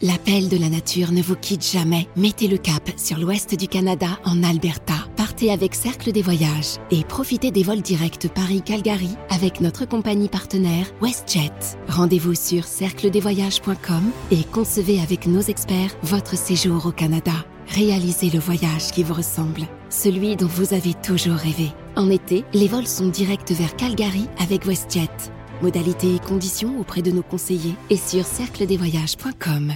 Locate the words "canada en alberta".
3.66-4.94